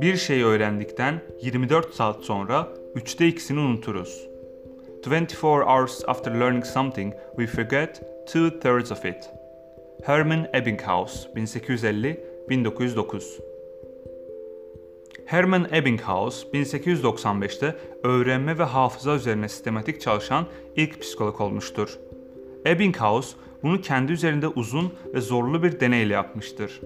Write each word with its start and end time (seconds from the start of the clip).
Bir 0.00 0.16
şeyi 0.16 0.44
öğrendikten 0.44 1.20
24 1.42 1.94
saat 1.94 2.22
sonra 2.22 2.68
üçte 2.94 3.28
ikisini 3.28 3.60
unuturuz. 3.60 4.28
24 5.06 5.42
hours 5.42 6.08
after 6.08 6.40
learning 6.40 6.64
something, 6.64 7.14
we 7.36 7.46
forget 7.46 8.02
two 8.26 8.60
thirds 8.60 8.92
of 8.92 9.04
it. 9.04 9.30
Herman 10.04 10.46
Ebbinghaus, 10.54 11.26
1850-1909 11.26 13.54
Herman 15.26 15.68
Ebbinghaus 15.72 16.44
1895'te 16.44 17.76
öğrenme 18.02 18.58
ve 18.58 18.62
hafıza 18.62 19.14
üzerine 19.14 19.48
sistematik 19.48 20.00
çalışan 20.00 20.46
ilk 20.76 21.00
psikolog 21.00 21.40
olmuştur. 21.40 21.98
Ebbinghaus 22.66 23.34
bunu 23.62 23.80
kendi 23.80 24.12
üzerinde 24.12 24.48
uzun 24.48 24.92
ve 25.14 25.20
zorlu 25.20 25.62
bir 25.62 25.80
deneyle 25.80 26.14
yapmıştır. 26.14 26.80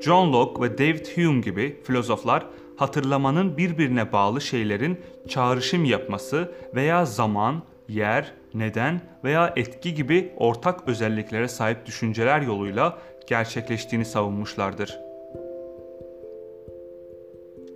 John 0.00 0.32
Locke 0.32 0.62
ve 0.62 0.78
David 0.78 1.06
Hume 1.16 1.40
gibi 1.40 1.80
filozoflar 1.84 2.46
hatırlamanın 2.76 3.56
birbirine 3.56 4.12
bağlı 4.12 4.40
şeylerin 4.40 5.00
çağrışım 5.28 5.84
yapması 5.84 6.52
veya 6.74 7.04
zaman, 7.04 7.62
yer, 7.88 8.32
neden 8.54 9.00
veya 9.24 9.52
etki 9.56 9.94
gibi 9.94 10.32
ortak 10.36 10.88
özelliklere 10.88 11.48
sahip 11.48 11.86
düşünceler 11.86 12.40
yoluyla 12.40 12.98
gerçekleştiğini 13.26 14.04
savunmuşlardır. 14.04 14.98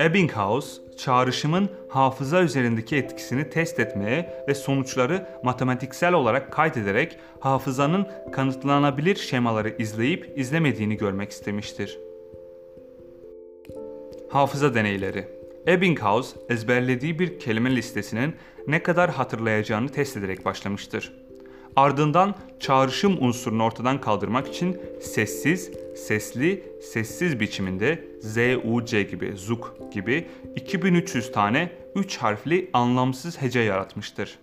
Ebbinghaus, 0.00 0.80
çağrışımın 0.96 1.68
hafıza 1.88 2.42
üzerindeki 2.42 2.96
etkisini 2.96 3.50
test 3.50 3.80
etmeye 3.80 4.44
ve 4.48 4.54
sonuçları 4.54 5.26
matematiksel 5.42 6.12
olarak 6.12 6.52
kaydederek 6.52 7.18
hafızanın 7.40 8.06
kanıtlanabilir 8.32 9.16
şemaları 9.16 9.74
izleyip 9.78 10.32
izlemediğini 10.38 10.96
görmek 10.96 11.30
istemiştir. 11.30 11.98
Hafıza 14.30 14.74
deneyleri 14.74 15.28
Ebbinghaus 15.68 16.34
ezberlediği 16.48 17.18
bir 17.18 17.38
kelime 17.38 17.76
listesinin 17.76 18.34
ne 18.66 18.82
kadar 18.82 19.10
hatırlayacağını 19.10 19.88
test 19.88 20.16
ederek 20.16 20.44
başlamıştır. 20.44 21.23
Ardından 21.76 22.34
çağrışım 22.60 23.22
unsurunu 23.22 23.64
ortadan 23.64 24.00
kaldırmak 24.00 24.48
için 24.48 24.80
sessiz, 25.00 25.70
sesli, 25.96 26.62
sessiz 26.82 27.40
biçiminde 27.40 28.04
Z, 28.20 28.36
U, 28.64 28.84
C 28.84 29.02
gibi, 29.02 29.32
ZUK 29.36 29.76
gibi 29.92 30.26
2300 30.56 31.32
tane 31.32 31.72
3 31.94 32.16
harfli 32.16 32.70
anlamsız 32.72 33.42
hece 33.42 33.60
yaratmıştır. 33.60 34.38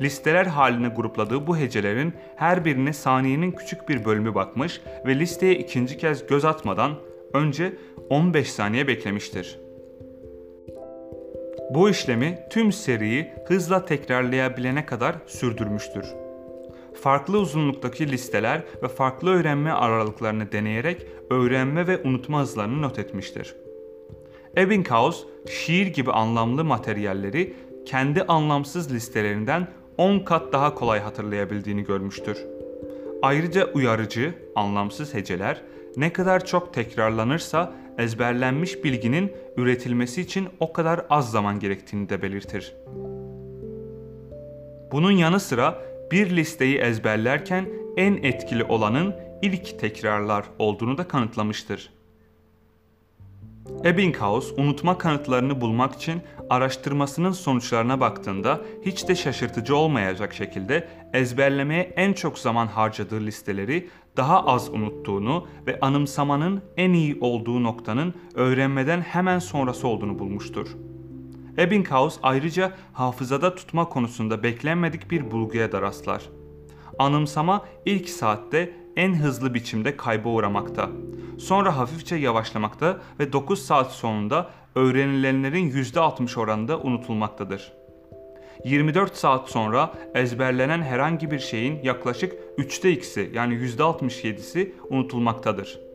Listeler 0.00 0.46
haline 0.46 0.88
grupladığı 0.88 1.46
bu 1.46 1.56
hecelerin 1.56 2.12
her 2.36 2.64
birine 2.64 2.92
saniyenin 2.92 3.52
küçük 3.52 3.88
bir 3.88 4.04
bölümü 4.04 4.34
bakmış 4.34 4.80
ve 5.06 5.18
listeye 5.18 5.54
ikinci 5.54 5.98
kez 5.98 6.26
göz 6.26 6.44
atmadan 6.44 6.92
önce 7.34 7.72
15 8.10 8.52
saniye 8.52 8.88
beklemiştir. 8.88 9.58
Bu 11.70 11.90
işlemi 11.90 12.38
tüm 12.50 12.72
seriyi 12.72 13.32
hızla 13.46 13.84
tekrarlayabilene 13.84 14.86
kadar 14.86 15.16
sürdürmüştür. 15.26 16.21
Farklı 16.94 17.38
uzunluktaki 17.38 18.12
listeler 18.12 18.62
ve 18.82 18.88
farklı 18.88 19.30
öğrenme 19.30 19.70
aralıklarını 19.70 20.52
deneyerek 20.52 21.06
öğrenme 21.30 21.86
ve 21.86 22.02
unutma 22.02 22.40
hızlarını 22.40 22.82
not 22.82 22.98
etmiştir. 22.98 23.54
Ebbinghaus, 24.56 25.24
şiir 25.50 25.86
gibi 25.86 26.12
anlamlı 26.12 26.64
materyalleri 26.64 27.56
kendi 27.86 28.22
anlamsız 28.22 28.94
listelerinden 28.94 29.68
10 29.98 30.18
kat 30.18 30.52
daha 30.52 30.74
kolay 30.74 31.00
hatırlayabildiğini 31.00 31.84
görmüştür. 31.84 32.38
Ayrıca 33.22 33.72
uyarıcı, 33.72 34.34
anlamsız 34.54 35.14
heceler 35.14 35.62
ne 35.96 36.12
kadar 36.12 36.44
çok 36.46 36.74
tekrarlanırsa 36.74 37.72
ezberlenmiş 37.98 38.84
bilginin 38.84 39.32
üretilmesi 39.56 40.20
için 40.20 40.48
o 40.60 40.72
kadar 40.72 41.06
az 41.10 41.30
zaman 41.30 41.60
gerektiğini 41.60 42.08
de 42.08 42.22
belirtir. 42.22 42.74
Bunun 44.92 45.10
yanı 45.10 45.40
sıra 45.40 45.82
bir 46.12 46.36
listeyi 46.36 46.78
ezberlerken 46.78 47.68
en 47.96 48.16
etkili 48.22 48.64
olanın 48.64 49.14
ilk 49.42 49.78
tekrarlar 49.78 50.44
olduğunu 50.58 50.98
da 50.98 51.08
kanıtlamıştır. 51.08 51.90
Ebbinghaus 53.84 54.52
unutma 54.58 54.98
kanıtlarını 54.98 55.60
bulmak 55.60 55.94
için 55.94 56.22
araştırmasının 56.50 57.32
sonuçlarına 57.32 58.00
baktığında 58.00 58.60
hiç 58.82 59.08
de 59.08 59.14
şaşırtıcı 59.14 59.76
olmayacak 59.76 60.34
şekilde 60.34 60.88
ezberlemeye 61.12 61.92
en 61.96 62.12
çok 62.12 62.38
zaman 62.38 62.66
harcadığı 62.66 63.20
listeleri 63.20 63.88
daha 64.16 64.46
az 64.46 64.68
unuttuğunu 64.68 65.46
ve 65.66 65.80
anımsamanın 65.80 66.62
en 66.76 66.92
iyi 66.92 67.18
olduğu 67.20 67.62
noktanın 67.62 68.14
öğrenmeden 68.34 69.00
hemen 69.00 69.38
sonrası 69.38 69.88
olduğunu 69.88 70.18
bulmuştur. 70.18 70.76
Ebbinghaus 71.58 72.18
ayrıca 72.22 72.72
hafızada 72.92 73.54
tutma 73.54 73.88
konusunda 73.88 74.42
beklenmedik 74.42 75.10
bir 75.10 75.30
bulguya 75.30 75.72
da 75.72 75.82
rastlar. 75.82 76.22
Anımsama 76.98 77.64
ilk 77.86 78.08
saatte 78.08 78.72
en 78.96 79.14
hızlı 79.14 79.54
biçimde 79.54 79.96
kayba 79.96 80.28
uğramakta. 80.28 80.90
Sonra 81.38 81.76
hafifçe 81.76 82.16
yavaşlamakta 82.16 83.00
ve 83.20 83.32
9 83.32 83.62
saat 83.62 83.92
sonunda 83.92 84.50
öğrenilenlerin 84.74 85.70
%60 85.70 86.40
oranında 86.40 86.80
unutulmaktadır. 86.80 87.72
24 88.64 89.16
saat 89.16 89.50
sonra 89.50 89.92
ezberlenen 90.14 90.82
herhangi 90.82 91.30
bir 91.30 91.38
şeyin 91.38 91.82
yaklaşık 91.82 92.32
3'te 92.58 92.94
2'si 92.94 93.34
yani 93.36 93.54
%67'si 93.54 94.72
unutulmaktadır. 94.90 95.91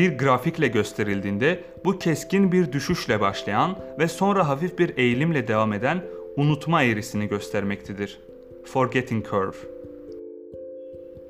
Bir 0.00 0.18
grafikle 0.18 0.68
gösterildiğinde 0.68 1.60
bu 1.84 1.98
keskin 1.98 2.52
bir 2.52 2.72
düşüşle 2.72 3.20
başlayan 3.20 3.78
ve 3.98 4.08
sonra 4.08 4.48
hafif 4.48 4.78
bir 4.78 4.96
eğilimle 4.96 5.48
devam 5.48 5.72
eden 5.72 6.04
unutma 6.36 6.82
eğrisini 6.82 7.28
göstermektedir. 7.28 8.20
Forgetting 8.64 9.30
Curve 9.30 9.56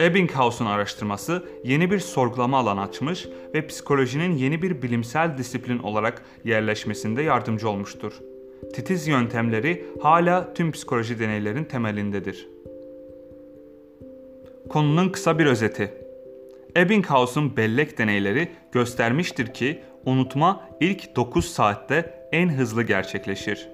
Ebbinghaus'un 0.01 0.67
araştırması 0.67 1.45
yeni 1.65 1.91
bir 1.91 1.99
sorgulama 1.99 2.59
alanı 2.59 2.81
açmış 2.81 3.29
ve 3.55 3.67
psikolojinin 3.67 4.37
yeni 4.37 4.63
bir 4.63 4.83
bilimsel 4.83 5.39
disiplin 5.39 5.79
olarak 5.79 6.23
yerleşmesinde 6.45 7.23
yardımcı 7.23 7.69
olmuştur. 7.69 8.13
Titiz 8.75 9.07
yöntemleri 9.07 9.85
hala 10.03 10.55
tüm 10.55 10.73
psikoloji 10.73 11.19
deneylerin 11.19 11.65
temelindedir. 11.65 12.49
Konunun 14.69 15.09
kısa 15.09 15.39
bir 15.39 15.47
özeti. 15.47 16.00
Ebbinghaus'un 16.77 17.57
bellek 17.57 17.99
deneyleri 17.99 18.49
göstermiştir 18.73 19.55
ki 19.55 19.83
unutma 20.07 20.61
ilk 20.81 21.17
9 21.17 21.45
saatte 21.45 22.29
en 22.33 22.49
hızlı 22.49 22.83
gerçekleşir. 22.83 23.69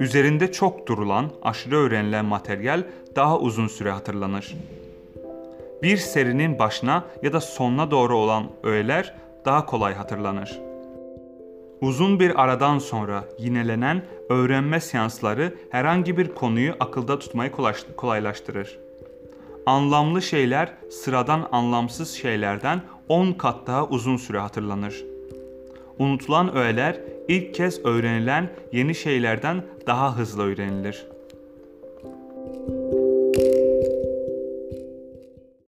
Üzerinde 0.00 0.52
çok 0.52 0.86
durulan, 0.86 1.30
aşırı 1.42 1.76
öğrenilen 1.76 2.24
materyal 2.24 2.82
daha 3.16 3.38
uzun 3.38 3.68
süre 3.68 3.90
hatırlanır. 3.90 4.54
Bir 5.82 5.96
serinin 5.96 6.58
başına 6.58 7.04
ya 7.22 7.32
da 7.32 7.40
sonuna 7.40 7.90
doğru 7.90 8.16
olan 8.16 8.50
öğeler 8.62 9.14
daha 9.44 9.66
kolay 9.66 9.94
hatırlanır. 9.94 10.60
Uzun 11.80 12.20
bir 12.20 12.42
aradan 12.42 12.78
sonra 12.78 13.24
yinelenen 13.38 14.02
öğrenme 14.28 14.80
seansları 14.80 15.54
herhangi 15.70 16.18
bir 16.18 16.34
konuyu 16.34 16.74
akılda 16.80 17.18
tutmayı 17.18 17.52
kolaylaştırır. 17.96 18.83
Anlamlı 19.66 20.22
şeyler 20.22 20.72
sıradan 20.90 21.48
anlamsız 21.52 22.10
şeylerden 22.10 22.82
10 23.08 23.32
kat 23.32 23.66
daha 23.66 23.86
uzun 23.88 24.16
süre 24.16 24.38
hatırlanır. 24.38 25.04
Unutulan 25.98 26.56
öğeler 26.56 27.00
ilk 27.28 27.54
kez 27.54 27.84
öğrenilen 27.84 28.50
yeni 28.72 28.94
şeylerden 28.94 29.64
daha 29.86 30.16
hızlı 30.16 30.42
öğrenilir. 30.42 31.06